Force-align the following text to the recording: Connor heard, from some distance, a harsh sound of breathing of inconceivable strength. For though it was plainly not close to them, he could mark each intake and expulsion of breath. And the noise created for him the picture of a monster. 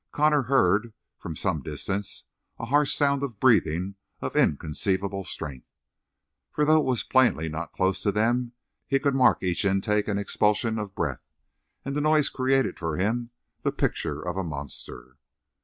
Connor 0.11 0.41
heard, 0.41 0.93
from 1.19 1.35
some 1.35 1.61
distance, 1.61 2.23
a 2.57 2.65
harsh 2.65 2.91
sound 2.91 3.21
of 3.21 3.39
breathing 3.39 3.97
of 4.19 4.35
inconceivable 4.35 5.23
strength. 5.25 5.67
For 6.49 6.65
though 6.65 6.79
it 6.79 6.85
was 6.87 7.03
plainly 7.03 7.47
not 7.49 7.71
close 7.71 8.01
to 8.01 8.11
them, 8.11 8.53
he 8.87 8.97
could 8.97 9.13
mark 9.13 9.43
each 9.43 9.63
intake 9.63 10.07
and 10.07 10.19
expulsion 10.19 10.79
of 10.79 10.95
breath. 10.95 11.21
And 11.85 11.95
the 11.95 12.01
noise 12.01 12.29
created 12.29 12.79
for 12.79 12.97
him 12.97 13.29
the 13.61 13.71
picture 13.71 14.19
of 14.27 14.37
a 14.37 14.43
monster. 14.43 15.17